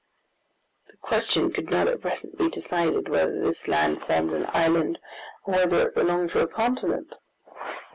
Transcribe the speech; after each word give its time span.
The 0.89 0.97
question 0.97 1.51
could 1.51 1.69
not 1.69 1.87
at 1.87 2.01
present 2.01 2.35
be 2.35 2.49
decided 2.49 3.07
whether 3.07 3.39
this 3.39 3.67
land 3.67 4.01
formed 4.01 4.33
an 4.33 4.47
island, 4.49 4.97
or 5.45 5.53
whether 5.53 5.87
it 5.87 5.93
belonged 5.93 6.31
to 6.31 6.39
a 6.41 6.47
continent. 6.47 7.13